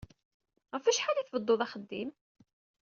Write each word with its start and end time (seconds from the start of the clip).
Ɣef 0.73 0.85
wacḥal 0.85 1.17
ay 1.17 1.25
tbedduḍ 1.27 1.61
axeddim? 1.65 2.09